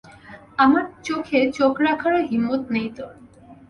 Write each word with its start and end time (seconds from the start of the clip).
আমার 0.57 0.85
চোখে 1.03 1.39
চোখ 1.57 1.73
রাখারও 1.81 2.19
হিম্মত 2.29 2.61
নেই 2.75 2.89
তোর। 2.97 3.11